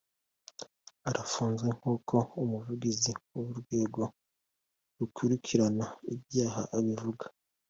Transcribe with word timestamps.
Arafunzwe 1.09 1.67
nk'uko 1.77 2.15
umuvugizi 2.43 3.11
w'urwego 3.33 4.03
rukurikirana 4.97 5.85
ibyaha 6.13 6.63
abivuga. 6.77 7.25